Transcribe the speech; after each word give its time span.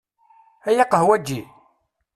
A 0.67 0.69
yaqahwaǧi! 0.77 1.39